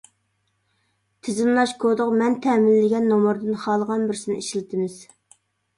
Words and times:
تىزىملاش 1.27 1.75
كودىغا 1.85 2.17
مەن 2.23 2.39
تەمىنلىگەن 2.47 3.09
نومۇردىن 3.13 3.61
خالىغان 3.67 4.11
بىرسىنى 4.13 4.41
ئىشلىتىمىز. 4.43 5.03